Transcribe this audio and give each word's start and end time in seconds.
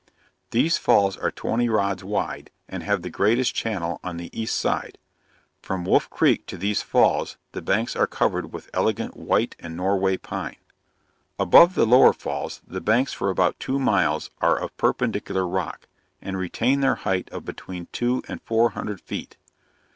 These 0.49 0.79
falls 0.79 1.15
are 1.15 1.29
twenty 1.29 1.69
rods 1.69 2.03
wide, 2.03 2.49
and 2.67 2.81
have 2.81 3.03
the 3.03 3.11
greatest 3.11 3.53
channel 3.53 3.99
on 4.03 4.17
the 4.17 4.31
east 4.35 4.59
side. 4.59 4.97
From 5.61 5.85
Wolf 5.85 6.09
creek 6.09 6.47
to 6.47 6.57
these 6.57 6.81
falls 6.81 7.37
the 7.51 7.61
banks 7.61 7.95
are 7.95 8.07
covered 8.07 8.51
with 8.51 8.67
elegant 8.73 9.15
white 9.15 9.55
and 9.59 9.77
Norway 9.77 10.17
pine. 10.17 10.55
Above 11.37 11.75
the 11.75 11.85
lower 11.85 12.13
falls 12.13 12.63
the 12.67 12.81
banks 12.81 13.13
for 13.13 13.29
about 13.29 13.59
two 13.59 13.77
miles 13.79 14.31
are 14.41 14.57
of 14.57 14.75
perpendicular 14.75 15.47
rock, 15.47 15.87
and 16.19 16.35
retain 16.35 16.79
their 16.79 16.95
height 16.95 17.29
of 17.31 17.45
between 17.45 17.87
two 17.91 18.23
and 18.27 18.41
four 18.41 18.71
hundred 18.71 19.01
feet. 19.01 19.37